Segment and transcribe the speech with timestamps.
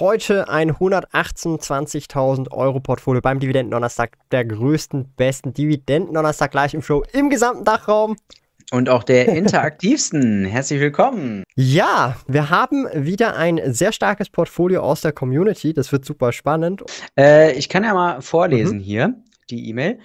[0.00, 7.28] heute ein 128.000 Euro Portfolio beim Dividendendonnerstag, der größten, besten Dividendendonnerstag gleich im Show im
[7.28, 8.16] gesamten Dachraum.
[8.72, 10.46] Und auch der interaktivsten.
[10.46, 11.44] Herzlich willkommen.
[11.54, 15.74] Ja, wir haben wieder ein sehr starkes Portfolio aus der Community.
[15.74, 16.82] Das wird super spannend.
[17.18, 18.82] Äh, ich kann ja mal vorlesen mhm.
[18.82, 19.14] hier
[19.50, 19.98] die E-Mail.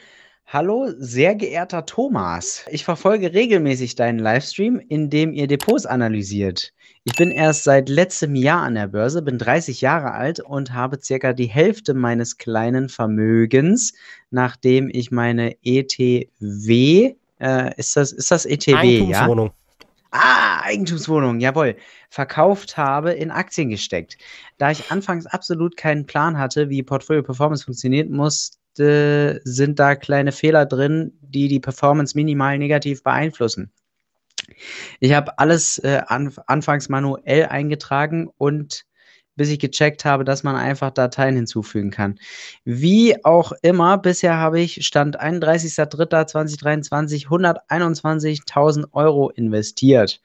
[0.48, 2.66] Hallo, sehr geehrter Thomas.
[2.70, 6.72] Ich verfolge regelmäßig deinen Livestream, in dem ihr Depots analysiert.
[7.04, 11.00] Ich bin erst seit letztem Jahr an der Börse, bin 30 Jahre alt und habe
[11.02, 13.94] circa die Hälfte meines kleinen Vermögens,
[14.30, 19.48] nachdem ich meine ETW, äh, ist das, ist das ETW, Eigentumswohnung.
[19.48, 19.88] ja?
[20.12, 21.76] Ah, Eigentumswohnung, jawohl.
[22.12, 24.18] Verkauft habe, in Aktien gesteckt.
[24.60, 28.12] Da ich anfangs absolut keinen Plan hatte, wie Portfolio Performance funktioniert,
[28.76, 33.72] musste, sind da kleine Fehler drin, die die Performance minimal negativ beeinflussen.
[35.00, 38.86] Ich habe alles äh, an, anfangs manuell eingetragen und
[39.38, 42.18] bis ich gecheckt habe, dass man einfach Dateien hinzufügen kann.
[42.64, 50.22] Wie auch immer, bisher habe ich Stand 31.03.2023 121.000 Euro investiert.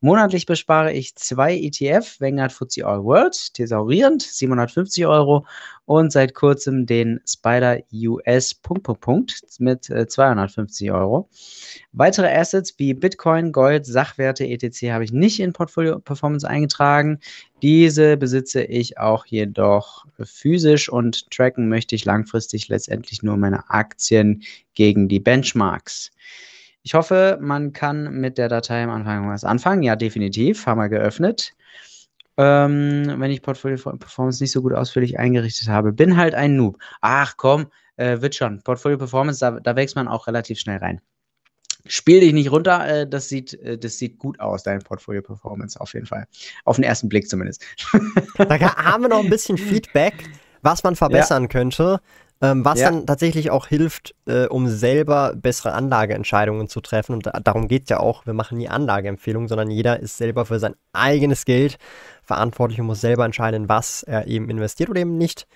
[0.00, 5.46] Monatlich bespare ich zwei ETF, Vanguard FTSE All World, thesaurierend, 750 Euro
[5.86, 8.60] und seit kurzem den Spider US
[9.58, 11.28] mit äh, 250 Euro.
[11.92, 14.90] Weitere Assets wie Bitcoin, Gold, Sachwerte, etc.
[14.90, 17.20] habe ich nicht in Portfolio Performance eingetragen.
[17.62, 24.42] Diese besitze ich auch jedoch physisch und tracken möchte ich langfristig letztendlich nur meine Aktien
[24.74, 26.10] gegen die Benchmarks.
[26.86, 29.82] Ich hoffe, man kann mit der Datei am Anfang was anfangen.
[29.82, 30.66] Ja, definitiv.
[30.66, 31.52] Haben wir geöffnet.
[32.36, 35.92] Ähm, wenn ich Portfolio Performance nicht so gut ausführlich eingerichtet habe.
[35.92, 36.78] Bin halt ein Noob.
[37.00, 37.66] Ach komm,
[37.96, 38.62] äh, wird schon.
[38.62, 41.00] Portfolio Performance, da, da wächst man auch relativ schnell rein.
[41.86, 45.80] Spiel dich nicht runter, äh, das, sieht, äh, das sieht gut aus, deine Portfolio Performance
[45.80, 46.28] auf jeden Fall.
[46.64, 47.64] Auf den ersten Blick zumindest.
[48.38, 50.30] da haben wir noch ein bisschen Feedback,
[50.62, 51.48] was man verbessern ja.
[51.48, 52.00] könnte.
[52.42, 52.90] Ähm, was ja.
[52.90, 57.14] dann tatsächlich auch hilft, äh, um selber bessere Anlageentscheidungen zu treffen.
[57.14, 58.26] Und da, darum geht es ja auch.
[58.26, 61.78] Wir machen nie Anlageempfehlungen, sondern jeder ist selber für sein eigenes Geld
[62.22, 65.46] verantwortlich und muss selber entscheiden, was er eben investiert oder eben nicht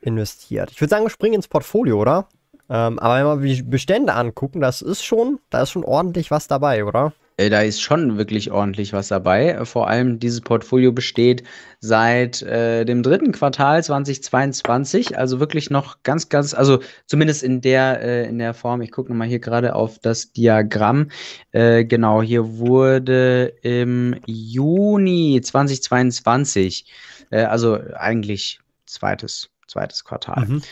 [0.00, 0.70] investiert.
[0.70, 2.26] Ich würde sagen, wir springen ins Portfolio, oder?
[2.70, 6.48] Ähm, aber wenn wir die Bestände angucken, das ist schon, da ist schon ordentlich was
[6.48, 7.12] dabei, oder?
[7.40, 9.64] Äh, da ist schon wirklich ordentlich was dabei.
[9.64, 11.42] Vor allem dieses Portfolio besteht
[11.80, 18.02] seit äh, dem dritten Quartal 2022, also wirklich noch ganz, ganz, also zumindest in der,
[18.02, 21.08] äh, in der Form, ich gucke nochmal hier gerade auf das Diagramm.
[21.52, 26.92] Äh, genau, hier wurde im Juni 2022,
[27.30, 30.44] äh, also eigentlich zweites, zweites Quartal.
[30.46, 30.62] Mhm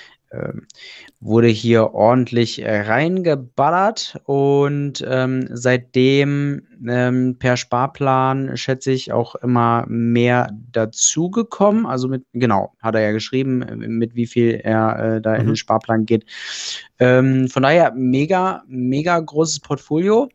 [1.20, 9.84] wurde hier ordentlich äh, reingeballert und ähm, seitdem ähm, per Sparplan schätze ich auch immer
[9.88, 11.86] mehr dazugekommen.
[11.86, 15.40] Also mit, genau, hat er ja geschrieben, mit wie viel er äh, da mhm.
[15.40, 16.24] in den Sparplan geht.
[16.98, 20.28] Ähm, von daher mega, mega großes Portfolio.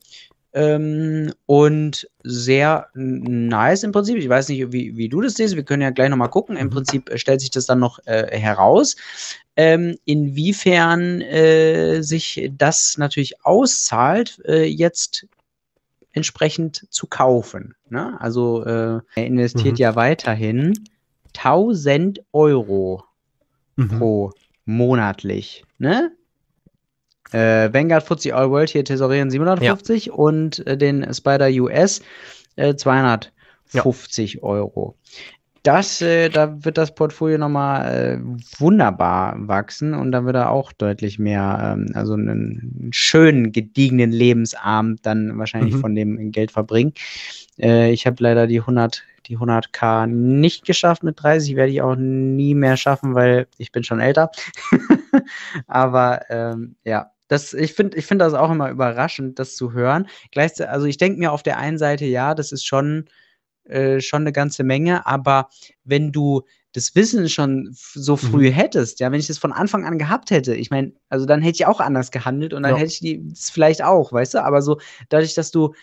[0.56, 4.18] Ähm, und sehr nice im Prinzip.
[4.18, 5.56] Ich weiß nicht, wie, wie du das siehst.
[5.56, 6.58] Wir können ja gleich nochmal gucken.
[6.58, 6.72] Im mhm.
[6.72, 8.96] Prinzip stellt sich das dann noch äh, heraus
[9.56, 15.28] ähm, inwiefern äh, sich das natürlich auszahlt, äh, jetzt
[16.12, 17.76] entsprechend zu kaufen.
[17.90, 18.20] Ne?
[18.20, 19.82] Also äh, er investiert mhm.
[19.82, 20.74] ja weiterhin
[21.36, 23.04] 1000 Euro
[23.76, 23.88] mhm.
[23.88, 24.32] pro
[24.66, 25.66] monatlich.
[25.78, 26.12] Ne?
[27.34, 30.14] Äh, Vanguard FTSE All World hier tesorieren 750 ja.
[30.14, 32.02] und äh, den Spider US
[32.56, 34.44] äh, 250 ja.
[34.44, 34.96] Euro
[35.64, 40.74] das, äh, da wird das Portfolio nochmal äh, wunderbar wachsen und da wird er auch
[40.74, 45.80] deutlich mehr, ähm, also einen, einen, schönen, gediegenen Lebensabend dann wahrscheinlich mhm.
[45.80, 46.94] von dem Geld verbringen.
[47.58, 51.96] Äh, ich habe leider die 100, die 100k nicht geschafft mit 30, werde ich auch
[51.96, 54.32] nie mehr schaffen, weil ich bin schon älter.
[55.68, 60.08] Aber ähm, ja, das, ich finde ich find das auch immer überraschend, das zu hören.
[60.32, 63.06] Gleichzeitig, also ich denke mir auf der einen Seite, ja, das ist schon
[63.66, 65.48] äh, schon eine ganze Menge, aber
[65.86, 66.44] wenn du
[66.74, 68.54] das Wissen schon so früh mhm.
[68.54, 71.58] hättest, ja, wenn ich das von Anfang an gehabt hätte, ich meine, also dann hätte
[71.58, 72.78] ich auch anders gehandelt und dann ja.
[72.78, 74.80] hätte ich das vielleicht auch, weißt du, aber so
[75.10, 75.74] dadurch, dass du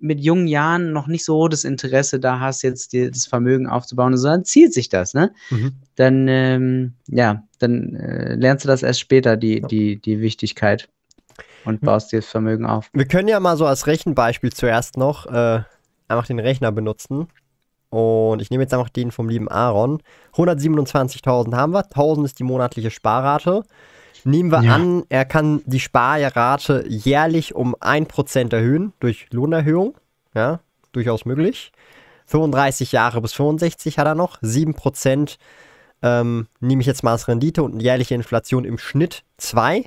[0.00, 4.16] mit jungen Jahren noch nicht so das Interesse da hast, jetzt dir das Vermögen aufzubauen,
[4.16, 5.32] sondern zielt sich das, ne?
[5.50, 5.72] Mhm.
[5.94, 10.88] Dann, ähm, ja, dann äh, lernst du das erst später, die, die, die Wichtigkeit
[11.64, 12.90] und baust dir das Vermögen auf.
[12.92, 15.62] Wir können ja mal so als Rechenbeispiel zuerst noch äh,
[16.08, 17.28] einfach den Rechner benutzen.
[17.90, 20.02] Und ich nehme jetzt einfach den vom lieben Aaron.
[20.34, 23.62] 127.000 haben wir, 1000 ist die monatliche Sparrate.
[24.26, 24.74] Nehmen wir ja.
[24.74, 29.94] an, er kann die Sparrate jährlich um 1% erhöhen durch Lohnerhöhung.
[30.34, 30.58] Ja,
[30.90, 31.70] durchaus möglich.
[32.26, 34.42] 35 Jahre bis 65 hat er noch.
[34.42, 35.36] 7%
[36.02, 39.84] ähm, nehme ich jetzt mal als Rendite und jährliche Inflation im Schnitt 2.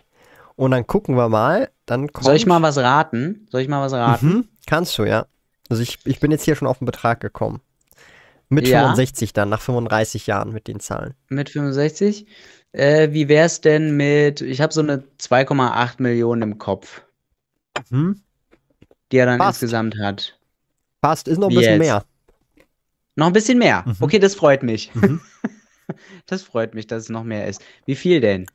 [0.56, 1.70] Und dann gucken wir mal.
[1.86, 3.46] Dann Soll ich mal was raten?
[3.52, 4.26] Soll ich mal was raten?
[4.26, 5.26] Mhm, kannst du, ja.
[5.70, 7.60] Also ich, ich bin jetzt hier schon auf den Betrag gekommen.
[8.48, 8.80] Mit ja.
[8.80, 11.14] 65 dann, nach 35 Jahren mit den Zahlen.
[11.28, 12.26] Mit 65?
[12.72, 17.02] Äh, wie es denn mit, ich habe so eine 2,8 Millionen im Kopf.
[17.90, 18.22] Mhm.
[19.12, 19.64] Die er dann Passt.
[19.64, 20.38] insgesamt hat.
[21.02, 21.88] Passt, ist noch ein wie bisschen jetzt?
[21.88, 22.06] mehr.
[23.16, 23.84] Noch ein bisschen mehr.
[23.86, 23.96] Mhm.
[24.00, 24.94] Okay, das freut mich.
[24.94, 25.20] Mhm.
[26.28, 27.62] das freut mich, dass es noch mehr ist.
[27.86, 28.46] Wie viel denn?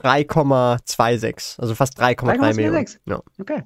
[0.00, 2.86] 3,26, also fast 3,3 Millionen.
[3.04, 3.20] Ja.
[3.38, 3.64] Okay.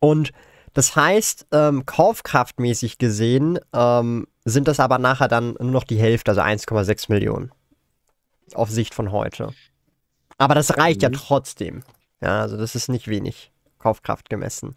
[0.00, 0.32] Und
[0.74, 6.32] das heißt, ähm, kaufkraftmäßig gesehen ähm, sind das aber nachher dann nur noch die Hälfte,
[6.32, 7.52] also 1,6 Millionen
[8.56, 9.52] auf Sicht von heute.
[10.38, 11.02] Aber das reicht mhm.
[11.02, 11.82] ja trotzdem.
[12.20, 14.76] Ja, also das ist nicht wenig Kaufkraft gemessen.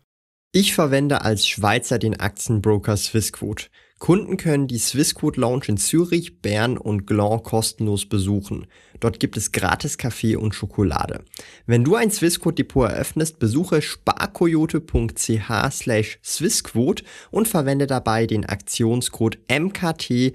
[0.51, 3.67] Ich verwende als Schweizer den Aktienbroker Swissquote.
[4.03, 8.67] Kunden können die Swissquote Lounge in Zürich, Bern und Gland kostenlos besuchen.
[8.99, 11.23] Dort gibt es gratis Kaffee und Schokolade.
[11.67, 19.39] Wenn du ein Swissquote Depot eröffnest, besuche sparkoyote.ch slash Swissquote und verwende dabei den Aktionscode
[19.49, 20.33] MKT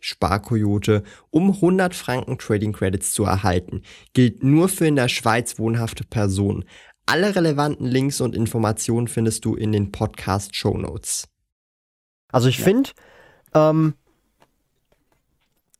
[0.00, 3.80] Sparkoyote, um 100 Franken Trading Credits zu erhalten.
[4.12, 6.66] Gilt nur für in der Schweiz wohnhafte Personen.
[7.06, 11.28] Alle relevanten Links und Informationen findest du in den Podcast Show Notes.
[12.30, 12.64] Also ich ja.
[12.64, 12.90] finde,
[13.54, 13.94] ähm,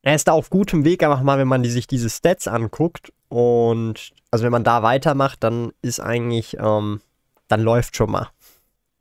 [0.02, 3.12] er ist da auf gutem Weg, einfach mal, wenn man die, sich diese Stats anguckt.
[3.28, 7.00] Und also wenn man da weitermacht, dann ist eigentlich, ähm,
[7.48, 8.28] dann läuft schon mal.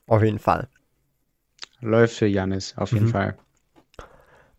[0.08, 0.68] Auf jeden Fall.
[1.80, 3.12] Läuft für Janis, auf jeden mhm.
[3.12, 3.38] Fall.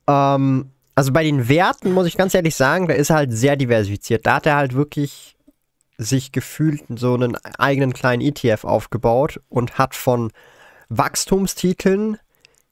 [0.07, 3.57] Ähm, also bei den Werten muss ich ganz ehrlich sagen, da ist er halt sehr
[3.57, 4.27] diversifiziert.
[4.27, 5.37] Da hat er halt wirklich
[5.97, 10.33] sich gefühlt so einen eigenen kleinen ETF aufgebaut und hat von
[10.89, 12.19] Wachstumstiteln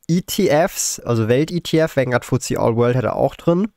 [0.08, 3.68] ETFs, also Welt-ETF, Vanguard FTSE All World hat er auch drin,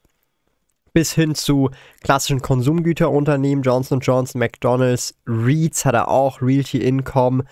[0.94, 1.70] bis hin zu
[2.02, 7.44] klassischen Konsumgüterunternehmen, Johnson Johnson, McDonalds, REITs hat er auch, Realty Income,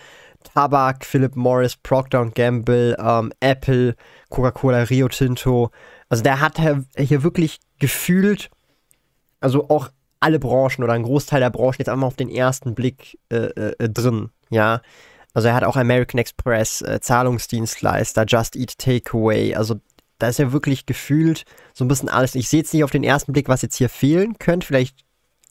[0.43, 3.95] Tabak, Philip Morris, Procter Gamble, ähm, Apple,
[4.29, 5.71] Coca-Cola, Rio Tinto.
[6.09, 6.59] Also der hat
[6.97, 8.49] hier wirklich gefühlt,
[9.39, 9.89] also auch
[10.19, 13.89] alle Branchen oder ein Großteil der Branchen jetzt einmal auf den ersten Blick äh, äh,
[13.89, 14.81] drin, ja.
[15.33, 19.55] Also er hat auch American Express, äh, Zahlungsdienstleister, Just Eat Takeaway.
[19.55, 19.79] Also
[20.19, 22.35] da ist ja wirklich gefühlt so ein bisschen alles.
[22.35, 24.65] Ich sehe jetzt nicht auf den ersten Blick, was jetzt hier fehlen könnte.
[24.65, 25.05] Vielleicht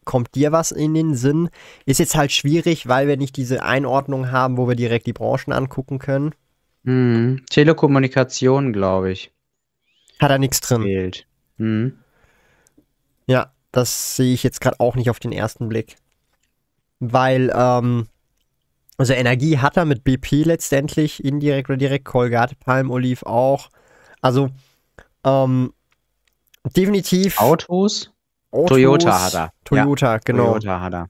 [0.04, 1.50] kommt dir was in den Sinn.
[1.84, 5.52] Ist jetzt halt schwierig, weil wir nicht diese Einordnung haben, wo wir direkt die Branchen
[5.52, 6.34] angucken können.
[6.84, 7.44] Hm.
[7.50, 9.32] Telekommunikation, glaube ich.
[10.20, 10.82] Hat er nichts drin.
[10.82, 11.26] Fehlt.
[11.58, 11.98] Hm.
[13.26, 15.96] Ja, das sehe ich jetzt gerade auch nicht auf den ersten Blick.
[17.00, 18.06] Weil, ähm,
[18.98, 23.68] also Energie hat er mit BP letztendlich, indirekt oder direkt, Colgate, Palmolive auch.
[24.20, 24.50] Also,
[25.24, 25.72] ähm,
[26.76, 27.38] definitiv.
[27.40, 28.10] Autos?
[28.50, 29.52] Autos Toyota hat er.
[29.64, 30.52] Toyota, ja, genau.
[30.52, 31.06] Toyota hat er.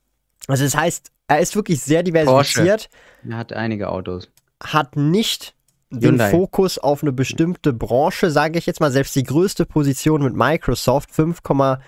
[0.49, 2.89] Also das heißt, er ist wirklich sehr diversifiziert.
[3.23, 3.33] Porsche.
[3.33, 4.29] Er hat einige Autos.
[4.63, 5.55] Hat nicht
[5.91, 10.35] den Fokus auf eine bestimmte Branche, sage ich jetzt mal, selbst die größte Position mit
[10.35, 11.79] Microsoft, 5,4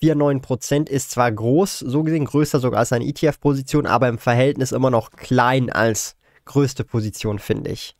[0.00, 4.90] 4,9% ist zwar groß, so gesehen größer sogar als eine ETF-Position, aber im Verhältnis immer
[4.90, 7.96] noch klein als größte Position, finde ich.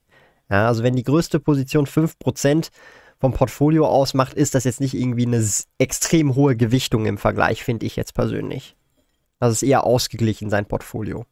[0.50, 2.70] Ja, also wenn die größte Position 5%
[3.18, 5.46] vom Portfolio ausmacht, ist das jetzt nicht irgendwie eine
[5.78, 8.76] extrem hohe Gewichtung im Vergleich, finde ich jetzt persönlich.
[9.40, 11.24] Das ist eher ausgeglichen, sein Portfolio.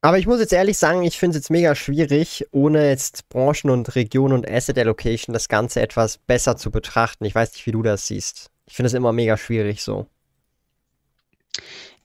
[0.00, 3.70] Aber ich muss jetzt ehrlich sagen, ich finde es jetzt mega schwierig, ohne jetzt Branchen
[3.70, 7.24] und Regionen und Asset Allocation das Ganze etwas besser zu betrachten.
[7.24, 8.50] Ich weiß nicht, wie du das siehst.
[8.66, 10.06] Ich finde es immer mega schwierig so.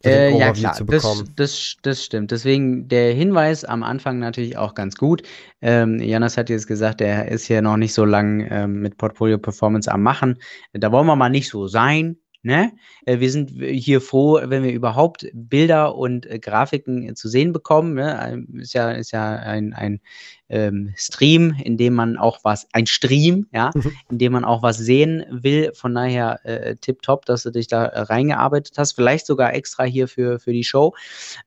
[0.04, 2.32] Äh, ja, klar, das, das, das, stimmt.
[2.32, 5.24] Deswegen der Hinweis am Anfang natürlich auch ganz gut.
[5.62, 9.38] Ähm, Jonas hat jetzt gesagt, er ist ja noch nicht so lange ähm, mit Portfolio
[9.38, 10.40] Performance am Machen.
[10.72, 12.18] Da wollen wir mal nicht so sein.
[12.42, 12.72] Ne?
[13.06, 17.96] Äh, wir sind hier froh, wenn wir überhaupt Bilder und äh, Grafiken zu sehen bekommen.
[17.96, 18.18] Ne?
[18.32, 20.00] Ähm, ist ja, ist ja ein, ein
[20.48, 23.92] ähm, Stream, in dem man auch was, ein Stream, ja, mhm.
[24.10, 25.74] in dem man auch was sehen will.
[25.74, 28.94] Von daher äh, tipptopp, dass du dich da äh, reingearbeitet hast.
[28.94, 30.96] Vielleicht sogar extra hier für, für die Show.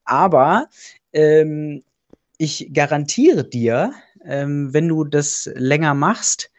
[0.05, 0.67] Aber
[1.15, 1.85] ähm,
[2.37, 3.95] ich garantiere dir,
[4.25, 6.51] ähm, wenn du das länger machst,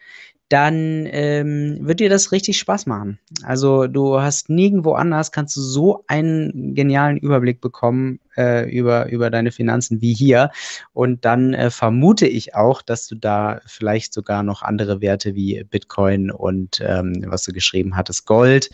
[0.48, 3.18] dann ähm, wird dir das richtig Spaß machen.
[3.42, 9.30] Also du hast nirgendwo anders, kannst du so einen genialen Überblick bekommen äh, über, über
[9.30, 10.50] deine Finanzen wie hier.
[10.92, 15.64] Und dann äh, vermute ich auch, dass du da vielleicht sogar noch andere Werte wie
[15.64, 18.70] Bitcoin und ähm, was du geschrieben hattest, Gold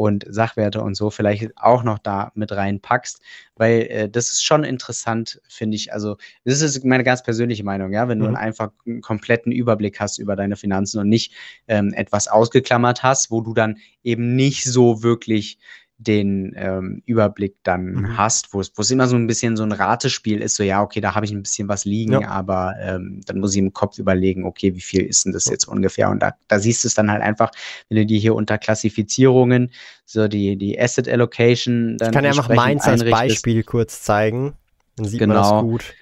[0.00, 3.20] und Sachwerte und so vielleicht auch noch da mit reinpackst,
[3.56, 5.92] weil äh, das ist schon interessant, finde ich.
[5.92, 8.32] Also, das ist meine ganz persönliche Meinung, ja, wenn mhm.
[8.32, 11.34] du einfach einen kompletten Überblick hast über deine Finanzen und nicht
[11.68, 15.58] ähm, etwas ausgeklammert hast, wo du dann eben nicht so wirklich
[16.00, 18.16] den ähm, Überblick dann mhm.
[18.16, 21.14] hast, wo es immer so ein bisschen so ein Ratespiel ist, so ja, okay, da
[21.14, 22.28] habe ich ein bisschen was liegen, ja.
[22.28, 25.68] aber ähm, dann muss ich im Kopf überlegen, okay, wie viel ist denn das jetzt
[25.68, 26.08] ungefähr?
[26.08, 27.50] Und da, da siehst du es dann halt einfach,
[27.88, 29.70] wenn du dir hier unter Klassifizierungen,
[30.06, 32.08] so die, die Asset Allocation dann.
[32.08, 34.54] Ich kann ja einfach meins als Beispiel kurz zeigen.
[34.96, 35.34] Dann sieht genau.
[35.34, 35.62] man das genau.
[35.62, 35.94] gut.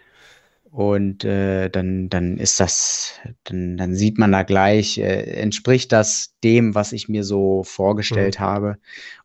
[0.78, 6.36] Und äh, dann, dann ist das, dann, dann sieht man da gleich, äh, entspricht das
[6.44, 8.44] dem, was ich mir so vorgestellt mhm.
[8.44, 8.76] habe?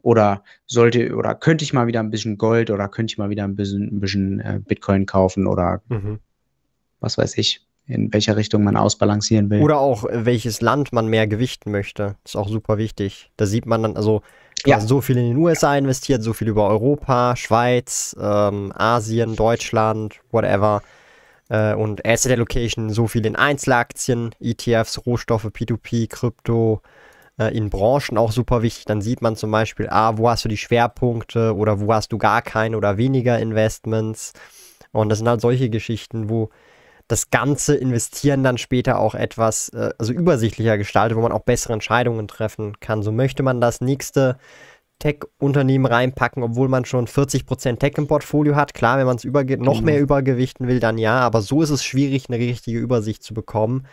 [0.02, 3.44] Oder sollte, oder könnte ich mal wieder ein bisschen Gold oder könnte ich mal wieder
[3.44, 6.18] ein bisschen, ein bisschen äh, Bitcoin kaufen oder mhm.
[7.02, 9.62] was weiß ich, in welcher Richtung man ausbalancieren will.
[9.62, 12.16] Oder auch, welches Land man mehr gewichten möchte.
[12.26, 13.30] Ist auch super wichtig.
[13.38, 14.24] Da sieht man dann, also
[14.66, 14.80] ja.
[14.80, 20.82] so viel in den USA investiert, so viel über Europa, Schweiz, ähm, Asien, Deutschland, whatever
[21.50, 26.82] äh, und Asset Allocation so viel in Einzelaktien, ETFs, Rohstoffe, P2P, Krypto,
[27.40, 28.86] äh, in Branchen auch super wichtig.
[28.86, 32.18] Dann sieht man zum Beispiel, ah, wo hast du die Schwerpunkte oder wo hast du
[32.18, 34.34] gar keine oder weniger Investments.
[34.92, 36.50] Und das sind halt solche Geschichten, wo
[37.08, 41.74] das ganze Investieren dann später auch etwas, äh, also übersichtlicher gestaltet, wo man auch bessere
[41.74, 43.04] Entscheidungen treffen kann.
[43.04, 44.38] So möchte man das nächste
[45.04, 48.74] Tech-Unternehmen reinpacken, obwohl man schon 40% Tech im Portfolio hat.
[48.74, 49.86] Klar, wenn man es noch mhm.
[49.86, 53.86] mehr übergewichten will, dann ja, aber so ist es schwierig, eine richtige Übersicht zu bekommen.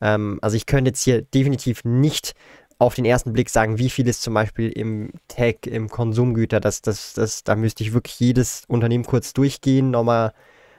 [0.00, 2.32] Ähm, also ich könnte jetzt hier definitiv nicht
[2.78, 6.60] auf den ersten Blick sagen, wie viel ist zum Beispiel im Tech, im Konsumgüter.
[6.60, 10.32] Das, das, das, da müsste ich wirklich jedes Unternehmen kurz durchgehen, nochmal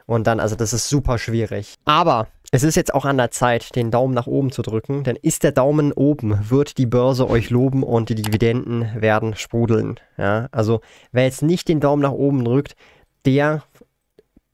[0.05, 1.75] und dann, also das ist super schwierig.
[1.85, 5.15] Aber es ist jetzt auch an der Zeit, den Daumen nach oben zu drücken, denn
[5.15, 9.99] ist der Daumen oben, wird die Börse euch loben und die Dividenden werden sprudeln.
[10.17, 10.81] Ja, also
[11.11, 12.75] wer jetzt nicht den Daumen nach oben drückt,
[13.25, 13.63] der,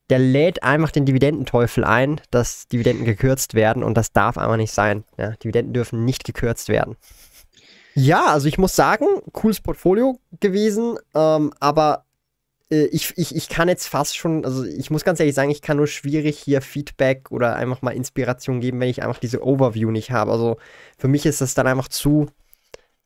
[0.10, 4.74] der lädt einfach den Dividendenteufel ein, dass Dividenden gekürzt werden und das darf einfach nicht
[4.74, 5.04] sein.
[5.18, 6.96] Ja, Dividenden dürfen nicht gekürzt werden.
[7.94, 12.06] Ja, also ich muss sagen, cooles Portfolio gewesen, ähm, aber
[12.72, 15.78] ich, ich, ich kann jetzt fast schon, also ich muss ganz ehrlich sagen, ich kann
[15.78, 20.12] nur schwierig hier Feedback oder einfach mal Inspiration geben, wenn ich einfach diese Overview nicht
[20.12, 20.32] habe.
[20.32, 20.58] Also
[20.98, 22.28] für mich ist das dann einfach zu,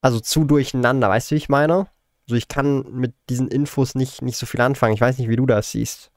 [0.02, 1.88] also zu durcheinander, weißt du, wie ich meine?
[2.28, 4.94] Also ich kann mit diesen Infos nicht, nicht so viel anfangen.
[4.94, 6.12] Ich weiß nicht, wie du das siehst.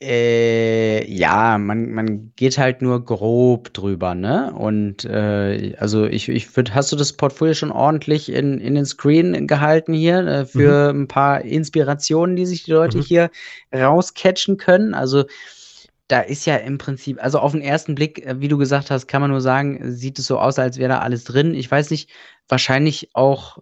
[0.00, 4.52] Äh, ja, man, man geht halt nur grob drüber, ne?
[4.52, 8.86] Und äh, also ich, ich würde, hast du das Portfolio schon ordentlich in, in den
[8.86, 11.02] Screen gehalten hier äh, für mhm.
[11.02, 13.02] ein paar Inspirationen, die sich die Leute mhm.
[13.02, 13.30] hier
[13.72, 14.94] rauscatchen können?
[14.94, 15.24] Also
[16.08, 19.06] da ist ja im Prinzip, also auf den ersten Blick, äh, wie du gesagt hast,
[19.06, 21.54] kann man nur sagen, sieht es so aus, als wäre da alles drin.
[21.54, 22.10] Ich weiß nicht,
[22.48, 23.58] wahrscheinlich auch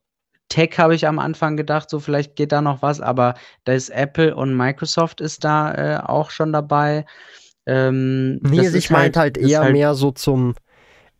[0.53, 3.33] Tech habe ich am Anfang gedacht, so vielleicht geht da noch was, aber
[3.65, 7.07] da ist Apple und Microsoft ist da äh, auch schon dabei.
[7.65, 10.55] Ähm, nee, ich meinte halt, halt eher halt mehr so zum,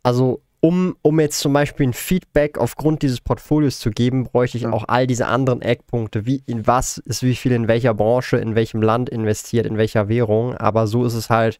[0.03, 4.63] also um, um jetzt zum Beispiel ein Feedback aufgrund dieses Portfolios zu geben, bräuchte ich
[4.63, 4.71] ja.
[4.71, 8.53] auch all diese anderen Eckpunkte, wie in was ist wie viel in welcher Branche, in
[8.53, 11.57] welchem Land investiert, in welcher Währung, aber so ist es halt,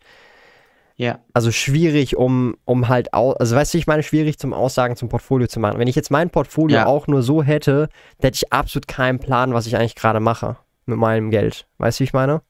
[0.95, 1.19] ja.
[1.33, 5.09] Also schwierig, um, um halt, au also weißt du, ich meine, schwierig zum Aussagen zum
[5.09, 5.79] Portfolio zu machen.
[5.79, 6.85] Wenn ich jetzt mein Portfolio ja.
[6.85, 10.57] auch nur so hätte, dann hätte ich absolut keinen Plan, was ich eigentlich gerade mache
[10.85, 11.65] mit meinem Geld.
[11.77, 12.41] Weißt du, wie ich meine?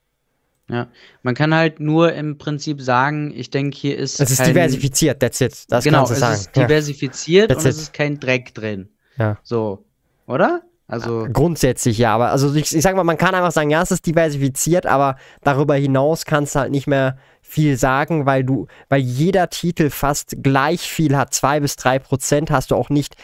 [0.70, 0.88] Ja,
[1.24, 4.20] man kann halt nur im Prinzip sagen, ich denke, hier ist.
[4.20, 5.66] Es ist diversifiziert, that's it.
[5.70, 6.34] Das genau, kannst du sagen.
[6.34, 7.58] Es ist diversifiziert ja.
[7.58, 8.90] und es ist kein Dreck drin.
[9.18, 9.38] Ja.
[9.44, 9.86] So,
[10.26, 10.64] oder?
[10.88, 13.92] Also grundsätzlich ja, aber also ich, ich sag mal, man kann einfach sagen, ja, es
[13.92, 19.00] ist diversifiziert, aber darüber hinaus kannst du halt nicht mehr viel sagen, weil du, weil
[19.00, 23.16] jeder Titel fast gleich viel hat, zwei bis drei Prozent, hast du auch nicht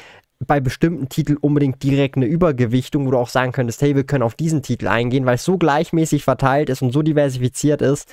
[0.46, 4.24] bei bestimmten Titeln unbedingt direkt eine Übergewichtung, wo du auch sagen könntest, hey, wir können
[4.24, 8.10] auf diesen Titel eingehen, weil es so gleichmäßig verteilt ist und so diversifiziert ist,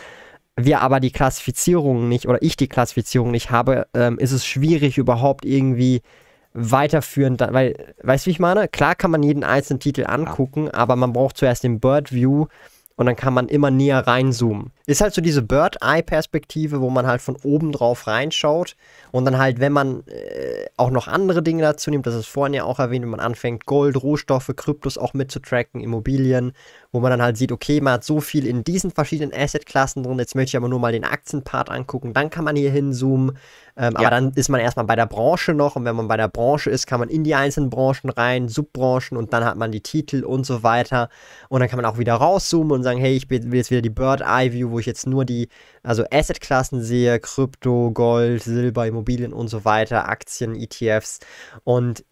[0.57, 4.99] wir aber die Klassifizierung nicht oder ich die Klassifizierung nicht habe, ähm, ist es schwierig
[4.99, 6.03] überhaupt irgendwie
[6.57, 8.67] weiterführend, weil, weißt du, wie ich meine?
[8.67, 10.75] Klar kann man jeden einzelnen Titel angucken, ja.
[10.75, 12.47] aber man braucht zuerst den Bird View
[12.97, 14.73] und dann kann man immer näher reinzoomen.
[14.87, 18.75] Ist halt so diese Bird-Eye-Perspektive, wo man halt von oben drauf reinschaut
[19.13, 22.55] und dann halt, wenn man äh, auch noch andere Dinge dazu nimmt, das ist vorhin
[22.55, 26.53] ja auch erwähnt, wenn man anfängt, Gold, Rohstoffe, Kryptos auch mitzutracken, Immobilien,
[26.97, 30.19] wo man dann halt sieht, okay, man hat so viel in diesen verschiedenen Asset-Klassen drin,
[30.19, 33.37] jetzt möchte ich aber nur mal den Aktienpart angucken, dann kann man hier hinzoomen,
[33.77, 33.99] ähm, ja.
[33.99, 35.77] aber dann ist man erstmal bei der Branche noch.
[35.77, 39.19] Und wenn man bei der Branche ist, kann man in die einzelnen Branchen rein, Subbranchen
[39.19, 41.11] und dann hat man die Titel und so weiter.
[41.51, 43.91] Und dann kann man auch wieder rauszoomen und sagen, hey, ich will jetzt wieder die
[43.91, 45.51] Bird-Eye-View, wo ich jetzt nur die,
[45.83, 51.21] also Asset-Klassen sehe, Krypto, Gold, Silber, Immobilien und so weiter, Aktien, ETFs.
[51.63, 52.03] Und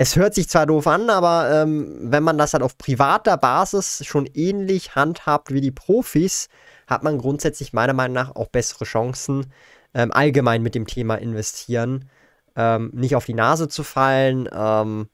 [0.00, 4.02] es hört sich zwar doof an, aber ähm, wenn man das halt auf privater Basis
[4.06, 6.48] schon ähnlich handhabt wie die Profis,
[6.86, 9.52] hat man grundsätzlich meiner Meinung nach auch bessere Chancen,
[9.92, 12.08] ähm, allgemein mit dem Thema investieren.
[12.56, 15.10] Ähm, nicht auf die Nase zu fallen, ähm,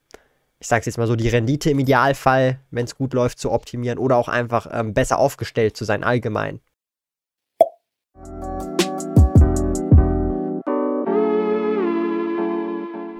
[0.60, 3.50] ich sage es jetzt mal so, die Rendite im Idealfall, wenn es gut läuft, zu
[3.50, 6.60] optimieren oder auch einfach ähm, besser aufgestellt zu sein allgemein.